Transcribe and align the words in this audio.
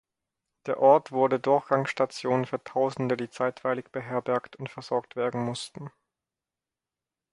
Der 0.65 0.79
Ort 0.81 1.11
wurde 1.11 1.39
Durchgangsstation 1.39 2.47
für 2.47 2.63
Tausende, 2.63 3.15
die 3.15 3.29
zeitweilig 3.29 3.89
beherbergt 3.91 4.55
und 4.55 4.67
versorgt 4.67 5.15
werden 5.15 5.39
mussten. 5.45 5.91